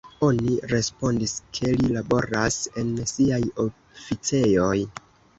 Oni 0.25 0.53
respondis, 0.69 1.33
ke 1.57 1.73
li 1.81 1.89
laboras 1.97 2.57
en 2.83 2.89
siaj 3.11 3.39
oficejoj. 3.65 4.73